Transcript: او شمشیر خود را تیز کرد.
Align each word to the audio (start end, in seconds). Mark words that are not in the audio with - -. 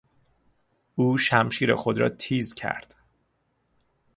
او 0.95 1.17
شمشیر 1.17 1.75
خود 1.75 1.97
را 1.97 2.09
تیز 2.09 2.53
کرد. 2.53 2.95